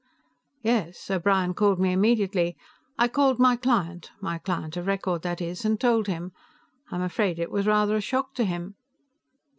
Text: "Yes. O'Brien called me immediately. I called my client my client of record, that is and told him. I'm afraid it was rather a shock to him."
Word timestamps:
"Yes. 0.63 1.11
O'Brien 1.11 1.53
called 1.53 1.79
me 1.79 1.91
immediately. 1.93 2.57
I 2.97 3.07
called 3.07 3.37
my 3.37 3.55
client 3.55 4.09
my 4.19 4.39
client 4.39 4.75
of 4.75 4.87
record, 4.87 5.21
that 5.21 5.41
is 5.41 5.63
and 5.63 5.79
told 5.79 6.07
him. 6.07 6.31
I'm 6.89 7.03
afraid 7.03 7.37
it 7.37 7.51
was 7.51 7.67
rather 7.67 7.95
a 7.95 8.01
shock 8.01 8.33
to 8.33 8.43
him." 8.43 8.73